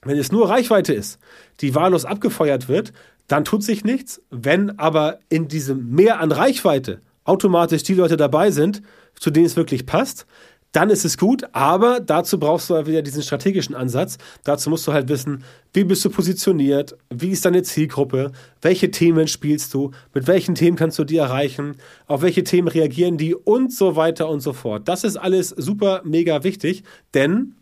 wenn 0.04 0.20
es 0.20 0.32
nur 0.32 0.48
Reichweite 0.48 0.94
ist, 0.94 1.18
die 1.62 1.74
wahllos 1.74 2.06
abgefeuert 2.06 2.70
wird, 2.70 2.94
dann 3.28 3.46
tut 3.46 3.64
sich 3.64 3.84
nichts. 3.84 4.22
Wenn 4.30 4.78
aber 4.78 5.18
in 5.30 5.48
diesem 5.48 5.90
Mehr 5.90 6.20
an 6.20 6.32
Reichweite 6.32 7.02
automatisch 7.24 7.82
die 7.82 7.96
Leute 7.96 8.16
dabei 8.16 8.52
sind, 8.52 8.84
zu 9.16 9.32
denen 9.32 9.48
es 9.48 9.56
wirklich 9.56 9.88
passt, 9.88 10.28
dann 10.76 10.90
ist 10.90 11.06
es 11.06 11.18
gut, 11.18 11.44
aber 11.54 12.02
dazu 12.02 12.38
brauchst 12.38 12.70
du 12.70 12.76
halt 12.76 12.88
wieder 12.88 13.02
diesen 13.02 13.24
strategischen 13.24 13.76
Ansatz. 13.76 14.18
Dazu 14.44 14.70
musst 14.70 14.86
du 14.86 14.92
halt 14.92 15.08
wissen, 15.08 15.44
wie 15.74 15.86
bist 15.86 16.04
du 16.04 16.10
positioniert, 16.10 16.98
wie 17.10 17.30
ist 17.30 17.46
deine 17.46 17.64
Zielgruppe, 17.64 18.34
welche 18.62 18.92
Themen 18.92 19.30
spielst 19.30 19.74
du, 19.74 19.92
mit 20.14 20.28
welchen 20.28 20.54
Themen 20.54 20.76
kannst 20.76 21.00
du 21.00 21.06
die 21.06 21.18
erreichen, 21.18 21.78
auf 22.08 22.22
welche 22.22 22.44
Themen 22.44 22.68
reagieren 22.68 23.18
die? 23.18 23.34
Und 23.34 23.72
so 23.72 23.96
weiter 23.96 24.28
und 24.28 24.42
so 24.42 24.52
fort. 24.52 24.88
Das 24.90 25.06
ist 25.06 25.16
alles 25.16 25.50
super, 25.50 26.02
mega 26.04 26.44
wichtig, 26.44 26.84
denn 27.14 27.56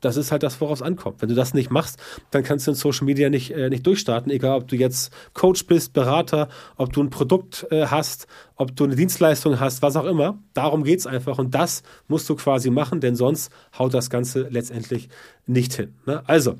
das 0.00 0.16
ist 0.16 0.32
halt 0.32 0.42
das, 0.42 0.60
worauf 0.60 0.78
es 0.78 0.82
ankommt. 0.82 1.20
Wenn 1.20 1.28
du 1.28 1.34
das 1.34 1.54
nicht 1.54 1.70
machst, 1.70 1.98
dann 2.30 2.42
kannst 2.42 2.66
du 2.66 2.72
in 2.72 2.74
Social 2.74 3.04
Media 3.04 3.30
nicht, 3.30 3.50
äh, 3.52 3.68
nicht 3.68 3.86
durchstarten, 3.86 4.30
egal 4.32 4.58
ob 4.58 4.68
du 4.68 4.76
jetzt 4.76 5.12
Coach 5.34 5.66
bist, 5.66 5.92
Berater, 5.92 6.48
ob 6.76 6.92
du 6.92 7.02
ein 7.02 7.10
Produkt 7.10 7.66
äh, 7.70 7.86
hast, 7.86 8.26
ob 8.56 8.74
du 8.74 8.84
eine 8.84 8.96
Dienstleistung 8.96 9.60
hast, 9.60 9.82
was 9.82 9.96
auch 9.96 10.06
immer. 10.06 10.38
Darum 10.54 10.84
geht 10.84 11.00
es 11.00 11.06
einfach 11.06 11.38
und 11.38 11.54
das 11.54 11.82
musst 12.08 12.28
du 12.28 12.36
quasi 12.36 12.70
machen, 12.70 13.00
denn 13.00 13.16
sonst 13.16 13.52
haut 13.78 13.94
das 13.94 14.10
Ganze 14.10 14.48
letztendlich 14.50 15.08
nicht 15.46 15.74
hin. 15.74 15.94
Ne? 16.06 16.22
Also, 16.26 16.56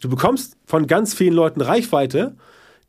du 0.00 0.08
bekommst 0.08 0.56
von 0.64 0.86
ganz 0.86 1.14
vielen 1.14 1.34
Leuten 1.34 1.60
Reichweite, 1.60 2.36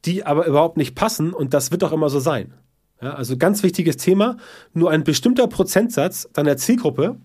die 0.06 0.26
aber 0.26 0.46
überhaupt 0.46 0.78
nicht 0.78 0.96
passen 0.96 1.34
und 1.34 1.54
das 1.54 1.72
wird 1.72 1.84
auch 1.84 1.92
immer 1.92 2.10
so 2.10 2.20
sein. 2.20 2.54
Ja, 3.02 3.16
also 3.16 3.36
ganz 3.36 3.64
wichtiges 3.64 3.98
Thema, 3.98 4.38
nur 4.74 4.90
ein 4.90 5.04
bestimmter 5.04 5.48
Prozentsatz 5.48 6.30
deiner 6.32 6.56
Zielgruppe 6.56 7.18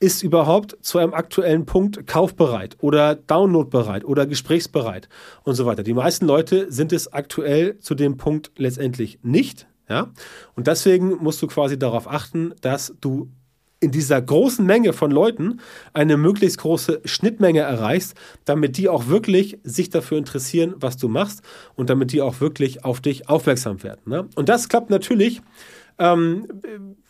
ist 0.00 0.22
überhaupt 0.22 0.76
zu 0.80 0.98
einem 0.98 1.14
aktuellen 1.14 1.66
Punkt 1.66 2.06
kaufbereit 2.06 2.76
oder 2.80 3.14
downloadbereit 3.14 4.04
oder 4.04 4.26
gesprächsbereit 4.26 5.08
und 5.42 5.54
so 5.54 5.66
weiter. 5.66 5.82
Die 5.82 5.94
meisten 5.94 6.26
Leute 6.26 6.70
sind 6.70 6.92
es 6.92 7.12
aktuell 7.12 7.78
zu 7.80 7.94
dem 7.94 8.16
Punkt 8.16 8.52
letztendlich 8.56 9.18
nicht. 9.22 9.66
Ja? 9.88 10.12
Und 10.54 10.66
deswegen 10.66 11.16
musst 11.16 11.42
du 11.42 11.46
quasi 11.46 11.78
darauf 11.78 12.08
achten, 12.08 12.54
dass 12.60 12.94
du 13.00 13.30
in 13.80 13.92
dieser 13.92 14.20
großen 14.20 14.64
Menge 14.64 14.92
von 14.92 15.10
Leuten 15.10 15.60
eine 15.92 16.16
möglichst 16.16 16.58
große 16.58 17.00
Schnittmenge 17.04 17.60
erreichst, 17.60 18.14
damit 18.44 18.76
die 18.76 18.88
auch 18.88 19.06
wirklich 19.06 19.58
sich 19.62 19.88
dafür 19.88 20.18
interessieren, 20.18 20.74
was 20.78 20.96
du 20.96 21.08
machst 21.08 21.42
und 21.76 21.88
damit 21.88 22.12
die 22.12 22.20
auch 22.20 22.40
wirklich 22.40 22.84
auf 22.84 23.00
dich 23.00 23.28
aufmerksam 23.28 23.82
werden. 23.82 24.00
Ne? 24.06 24.28
Und 24.34 24.48
das 24.48 24.68
klappt 24.68 24.90
natürlich 24.90 25.42
ähm, 25.98 26.46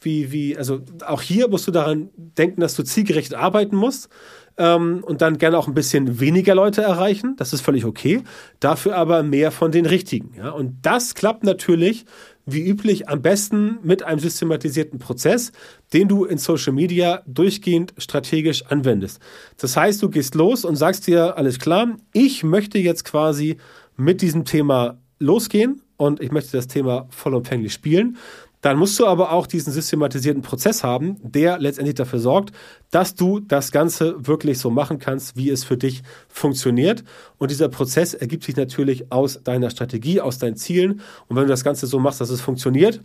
wie, 0.01 0.33
wie, 0.33 0.57
also 0.57 0.81
auch 1.07 1.23
hier 1.23 1.49
musst 1.49 1.67
du 1.67 1.71
daran 1.71 2.11
denken, 2.17 2.61
dass 2.61 2.75
du 2.75 2.83
zielgerichtet 2.83 3.37
arbeiten 3.37 3.77
musst 3.77 4.09
ähm, 4.57 5.03
und 5.05 5.23
dann 5.23 5.39
gerne 5.39 5.59
auch 5.59 5.69
ein 5.69 5.75
bisschen 5.75 6.21
weniger 6.21 6.55
Leute 6.55 6.83
erreichen. 6.83 7.35
Das 7.37 7.53
ist 7.53 7.61
völlig 7.61 7.85
okay. 7.85 8.23
Dafür 8.61 8.97
aber 8.97 9.23
mehr 9.23 9.51
von 9.51 9.73
den 9.73 9.87
richtigen. 9.87 10.35
Ja? 10.37 10.51
Und 10.51 10.79
das 10.83 11.15
klappt 11.15 11.45
natürlich 11.45 12.05
wie 12.51 12.67
üblich 12.67 13.09
am 13.11 13.21
besten 13.21 13.79
mit 13.83 14.03
einem 14.03 14.21
systematisierten 14.21 14.99
Prozess, 14.99 15.53
den 15.93 16.09
du 16.09 16.25
in 16.25 16.39
Social 16.39 16.73
Media 16.73 17.23
durchgehend 17.27 17.93
strategisch 17.99 18.65
anwendest. 18.67 19.21
Das 19.59 19.77
heißt, 19.77 20.03
du 20.03 20.09
gehst 20.09 20.35
los 20.35 20.65
und 20.65 20.77
sagst 20.77 21.07
dir, 21.07 21.37
alles 21.37 21.59
klar, 21.59 21.97
ich 22.15 22.45
möchte 22.45 22.79
jetzt 22.79 23.05
quasi 23.05 23.59
mit 23.97 24.23
diesem 24.23 24.47
Thema 24.47 24.99
losgehen 25.19 25.83
und 25.99 26.23
ich 26.23 26.33
möchte 26.33 26.57
das 26.57 26.69
Thema 26.69 27.07
vollumfänglich 27.11 27.73
spielen. 27.75 28.17
Dann 28.61 28.77
musst 28.77 28.99
du 28.99 29.07
aber 29.07 29.33
auch 29.33 29.47
diesen 29.47 29.73
systematisierten 29.73 30.43
Prozess 30.43 30.83
haben, 30.83 31.17
der 31.23 31.59
letztendlich 31.59 31.95
dafür 31.95 32.19
sorgt, 32.19 32.53
dass 32.91 33.15
du 33.15 33.41
das 33.41 33.71
Ganze 33.71 34.27
wirklich 34.27 34.59
so 34.59 34.71
machen 34.71 34.99
kannst, 34.99 35.37
wie 35.37 35.51
es 35.51 35.65
für 35.65 35.77
dich 35.77 36.03
funktioniert. 36.29 37.05
Und 37.39 37.51
dieser 37.51 37.69
Prozess 37.69 38.15
ergibt 38.15 38.45
sich 38.45 38.57
natürlich 38.57 39.13
aus 39.13 39.43
deiner 39.43 39.71
Strategie, 39.71 40.21
aus 40.21 40.39
deinen 40.39 40.57
Zielen. 40.57 41.01
Und 41.29 41.37
wenn 41.37 41.45
du 41.45 41.49
das 41.49 41.65
Ganze 41.65 41.87
so 41.87 41.99
machst, 41.99 42.21
dass 42.21 42.31
es 42.31 42.41
funktioniert, 42.41 43.01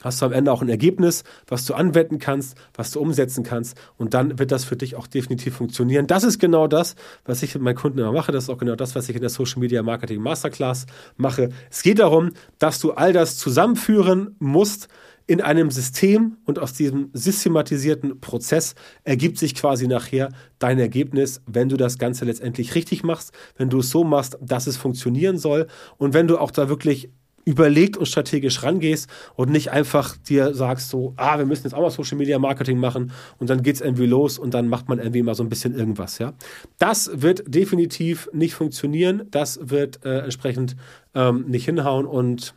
hast 0.00 0.20
du 0.20 0.26
am 0.26 0.32
Ende 0.32 0.52
auch 0.52 0.62
ein 0.62 0.68
Ergebnis, 0.68 1.24
was 1.46 1.64
du 1.64 1.74
anwenden 1.74 2.18
kannst, 2.18 2.56
was 2.74 2.90
du 2.90 3.00
umsetzen 3.00 3.44
kannst 3.44 3.76
und 3.96 4.14
dann 4.14 4.38
wird 4.38 4.52
das 4.52 4.64
für 4.64 4.76
dich 4.76 4.96
auch 4.96 5.06
definitiv 5.06 5.56
funktionieren. 5.56 6.06
Das 6.06 6.24
ist 6.24 6.38
genau 6.38 6.66
das, 6.66 6.96
was 7.24 7.42
ich 7.42 7.54
mit 7.54 7.62
meinen 7.62 7.76
Kunden 7.76 7.98
immer 7.98 8.12
mache. 8.12 8.32
Das 8.32 8.44
ist 8.44 8.50
auch 8.50 8.58
genau 8.58 8.76
das, 8.76 8.94
was 8.94 9.08
ich 9.08 9.16
in 9.16 9.20
der 9.20 9.30
Social 9.30 9.60
Media 9.60 9.82
Marketing 9.82 10.20
Masterclass 10.20 10.86
mache. 11.16 11.50
Es 11.70 11.82
geht 11.82 11.98
darum, 11.98 12.30
dass 12.58 12.78
du 12.78 12.92
all 12.92 13.12
das 13.12 13.36
zusammenführen 13.36 14.36
musst 14.38 14.88
in 15.30 15.40
einem 15.40 15.70
System 15.70 16.38
und 16.44 16.58
aus 16.58 16.72
diesem 16.72 17.10
systematisierten 17.12 18.20
Prozess 18.20 18.74
ergibt 19.04 19.38
sich 19.38 19.54
quasi 19.54 19.86
nachher 19.86 20.30
dein 20.58 20.80
Ergebnis, 20.80 21.40
wenn 21.46 21.68
du 21.68 21.76
das 21.76 21.98
Ganze 21.98 22.24
letztendlich 22.24 22.74
richtig 22.74 23.04
machst, 23.04 23.30
wenn 23.56 23.70
du 23.70 23.78
es 23.78 23.90
so 23.90 24.02
machst, 24.02 24.38
dass 24.40 24.66
es 24.66 24.76
funktionieren 24.76 25.38
soll 25.38 25.68
und 25.98 26.14
wenn 26.14 26.26
du 26.26 26.36
auch 26.38 26.50
da 26.50 26.68
wirklich 26.68 27.10
überlegt 27.50 27.96
und 27.96 28.06
strategisch 28.06 28.62
rangehst 28.62 29.10
und 29.34 29.50
nicht 29.50 29.72
einfach 29.72 30.16
dir 30.16 30.54
sagst 30.54 30.88
so, 30.88 31.14
ah, 31.16 31.36
wir 31.38 31.46
müssen 31.46 31.64
jetzt 31.64 31.74
auch 31.74 31.80
mal 31.80 31.90
Social 31.90 32.16
Media 32.16 32.38
Marketing 32.38 32.78
machen 32.78 33.10
und 33.38 33.50
dann 33.50 33.62
geht 33.62 33.74
es 33.74 33.80
irgendwie 33.80 34.06
los 34.06 34.38
und 34.38 34.54
dann 34.54 34.68
macht 34.68 34.88
man 34.88 34.98
irgendwie 34.98 35.22
mal 35.22 35.34
so 35.34 35.42
ein 35.42 35.48
bisschen 35.48 35.74
irgendwas, 35.74 36.18
ja. 36.18 36.32
Das 36.78 37.10
wird 37.12 37.42
definitiv 37.52 38.28
nicht 38.32 38.54
funktionieren, 38.54 39.24
das 39.32 39.58
wird 39.62 40.04
äh, 40.04 40.20
entsprechend 40.20 40.76
ähm, 41.14 41.46
nicht 41.48 41.64
hinhauen 41.64 42.06
und 42.06 42.54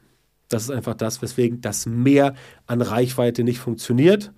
das 0.50 0.64
ist 0.64 0.70
einfach 0.70 0.94
das, 0.94 1.24
weswegen 1.24 1.62
das 1.62 1.88
Mehr 1.88 2.36
an 2.68 2.82
Reichweite 2.84 3.44
nicht 3.44 3.60
funktioniert. 3.60 4.32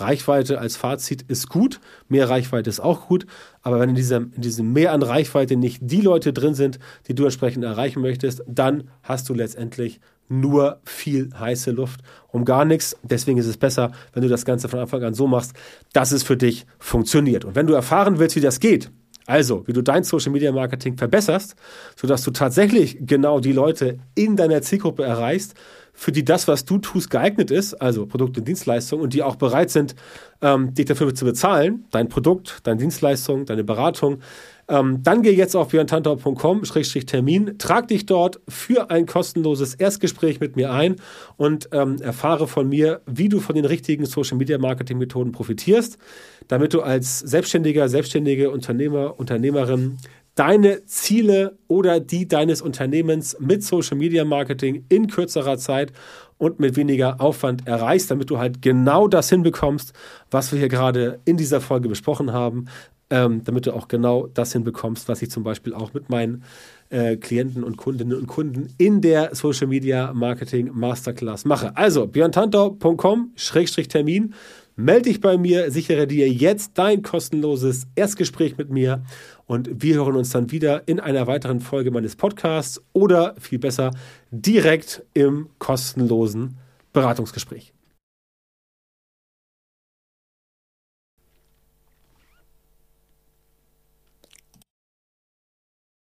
Reichweite 0.00 0.58
als 0.58 0.76
Fazit 0.76 1.22
ist 1.22 1.48
gut, 1.48 1.80
mehr 2.08 2.28
Reichweite 2.28 2.70
ist 2.70 2.80
auch 2.80 3.08
gut, 3.08 3.26
aber 3.62 3.80
wenn 3.80 3.90
in 3.90 3.94
diesem, 3.94 4.32
in 4.34 4.42
diesem 4.42 4.72
Mehr 4.72 4.92
an 4.92 5.02
Reichweite 5.02 5.56
nicht 5.56 5.80
die 5.82 6.00
Leute 6.00 6.32
drin 6.32 6.54
sind, 6.54 6.78
die 7.06 7.14
du 7.14 7.24
entsprechend 7.24 7.64
erreichen 7.64 8.00
möchtest, 8.00 8.42
dann 8.46 8.90
hast 9.02 9.28
du 9.28 9.34
letztendlich 9.34 10.00
nur 10.28 10.80
viel 10.84 11.30
heiße 11.38 11.70
Luft 11.70 12.00
um 12.28 12.44
gar 12.44 12.64
nichts. 12.64 12.96
Deswegen 13.02 13.38
ist 13.38 13.46
es 13.46 13.56
besser, 13.56 13.92
wenn 14.12 14.22
du 14.22 14.28
das 14.28 14.44
Ganze 14.44 14.68
von 14.68 14.80
Anfang 14.80 15.02
an 15.02 15.14
so 15.14 15.26
machst, 15.26 15.54
dass 15.92 16.12
es 16.12 16.22
für 16.22 16.36
dich 16.36 16.66
funktioniert. 16.78 17.44
Und 17.44 17.54
wenn 17.54 17.66
du 17.66 17.74
erfahren 17.74 18.18
willst, 18.18 18.36
wie 18.36 18.40
das 18.40 18.60
geht, 18.60 18.90
also 19.26 19.66
wie 19.66 19.72
du 19.72 19.82
dein 19.82 20.04
Social 20.04 20.32
Media 20.32 20.52
Marketing 20.52 20.96
verbesserst, 20.96 21.54
sodass 21.96 22.22
du 22.24 22.30
tatsächlich 22.30 22.98
genau 23.00 23.40
die 23.40 23.52
Leute 23.52 23.98
in 24.14 24.36
deiner 24.36 24.62
Zielgruppe 24.62 25.04
erreichst, 25.04 25.54
für 25.98 26.12
die 26.12 26.24
das, 26.24 26.46
was 26.46 26.64
du 26.64 26.78
tust, 26.78 27.10
geeignet 27.10 27.50
ist, 27.50 27.74
also 27.74 28.06
Produkte 28.06 28.38
und 28.38 28.46
Dienstleistungen, 28.46 29.02
und 29.02 29.14
die 29.14 29.24
auch 29.24 29.34
bereit 29.34 29.68
sind, 29.68 29.96
ähm, 30.40 30.72
dich 30.72 30.86
dafür 30.86 31.12
zu 31.12 31.24
bezahlen, 31.24 31.86
dein 31.90 32.08
Produkt, 32.08 32.60
deine 32.62 32.78
Dienstleistung, 32.78 33.46
deine 33.46 33.64
Beratung, 33.64 34.20
ähm, 34.68 35.02
dann 35.02 35.22
geh 35.22 35.32
jetzt 35.32 35.56
auf 35.56 35.70
björntantau.com-termin, 35.70 37.58
trag 37.58 37.88
dich 37.88 38.06
dort 38.06 38.40
für 38.46 38.92
ein 38.92 39.06
kostenloses 39.06 39.74
Erstgespräch 39.74 40.38
mit 40.38 40.54
mir 40.54 40.72
ein 40.72 40.96
und 41.36 41.68
ähm, 41.72 42.00
erfahre 42.00 42.46
von 42.46 42.68
mir, 42.68 43.00
wie 43.06 43.28
du 43.28 43.40
von 43.40 43.56
den 43.56 43.64
richtigen 43.64 44.06
Social-Media-Marketing-Methoden 44.06 45.32
profitierst, 45.32 45.98
damit 46.46 46.74
du 46.74 46.80
als 46.80 47.18
Selbstständiger, 47.18 47.88
selbstständige 47.88 48.50
Unternehmer, 48.50 49.18
Unternehmerin 49.18 49.96
deine 50.38 50.86
Ziele 50.86 51.58
oder 51.66 51.98
die 51.98 52.28
deines 52.28 52.62
Unternehmens 52.62 53.36
mit 53.40 53.64
Social 53.64 53.96
Media 53.96 54.24
Marketing 54.24 54.84
in 54.88 55.08
kürzerer 55.08 55.58
Zeit 55.58 55.92
und 56.38 56.60
mit 56.60 56.76
weniger 56.76 57.20
Aufwand 57.20 57.66
erreichst, 57.66 58.12
damit 58.12 58.30
du 58.30 58.38
halt 58.38 58.62
genau 58.62 59.08
das 59.08 59.30
hinbekommst, 59.30 59.92
was 60.30 60.52
wir 60.52 60.60
hier 60.60 60.68
gerade 60.68 61.18
in 61.24 61.36
dieser 61.36 61.60
Folge 61.60 61.88
besprochen 61.88 62.32
haben, 62.32 62.66
ähm, 63.10 63.42
damit 63.42 63.66
du 63.66 63.72
auch 63.72 63.88
genau 63.88 64.28
das 64.28 64.52
hinbekommst, 64.52 65.08
was 65.08 65.22
ich 65.22 65.30
zum 65.30 65.42
Beispiel 65.42 65.74
auch 65.74 65.92
mit 65.92 66.08
meinen 66.08 66.44
äh, 66.90 67.16
Klienten 67.16 67.64
und 67.64 67.76
Kundinnen 67.76 68.16
und 68.16 68.28
Kunden 68.28 68.68
in 68.78 69.00
der 69.00 69.34
Social 69.34 69.66
Media 69.66 70.12
Marketing 70.12 70.70
Masterclass 70.72 71.46
mache. 71.46 71.76
Also 71.76 72.06
björntantau.com-termin 72.06 74.34
Melde 74.80 75.08
dich 75.10 75.20
bei 75.20 75.36
mir, 75.36 75.72
sichere 75.72 76.06
dir 76.06 76.28
jetzt 76.28 76.78
dein 76.78 77.02
kostenloses 77.02 77.88
Erstgespräch 77.96 78.58
mit 78.58 78.70
mir 78.70 79.02
und 79.46 79.82
wir 79.82 79.96
hören 79.96 80.14
uns 80.14 80.30
dann 80.30 80.52
wieder 80.52 80.86
in 80.86 81.00
einer 81.00 81.26
weiteren 81.26 81.58
Folge 81.58 81.90
meines 81.90 82.14
Podcasts 82.14 82.80
oder 82.92 83.34
viel 83.40 83.58
besser 83.58 83.90
direkt 84.30 85.02
im 85.14 85.48
kostenlosen 85.58 86.58
Beratungsgespräch. 86.92 87.72